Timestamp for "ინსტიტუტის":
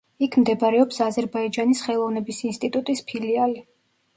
2.53-3.05